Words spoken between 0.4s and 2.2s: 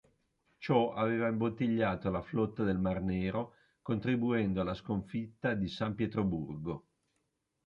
Ciò aveva imbottigliato